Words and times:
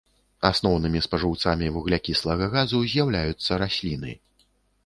Асноўнымі 0.49 1.01
спажыўцамі 1.07 1.67
вуглякіслага 1.75 2.47
газу 2.57 2.83
з'яўляюцца 2.95 3.61
расліны. 3.67 4.11